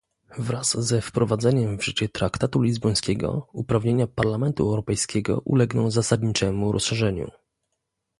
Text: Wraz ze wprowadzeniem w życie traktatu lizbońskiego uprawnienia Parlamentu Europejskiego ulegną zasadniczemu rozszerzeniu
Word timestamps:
Wraz 0.37 0.77
ze 0.77 1.01
wprowadzeniem 1.01 1.77
w 1.77 1.85
życie 1.85 2.09
traktatu 2.09 2.61
lizbońskiego 2.61 3.47
uprawnienia 3.53 4.07
Parlamentu 4.07 4.63
Europejskiego 4.63 5.41
ulegną 5.45 5.91
zasadniczemu 5.91 6.71
rozszerzeniu 6.71 7.31